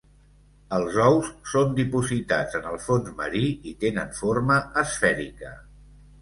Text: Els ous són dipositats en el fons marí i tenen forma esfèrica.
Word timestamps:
Els 0.77 0.95
ous 1.07 1.27
són 1.51 1.75
dipositats 1.79 2.57
en 2.61 2.65
el 2.71 2.79
fons 2.87 3.11
marí 3.19 3.43
i 3.73 3.75
tenen 3.85 4.11
forma 4.23 4.59
esfèrica. 4.85 5.55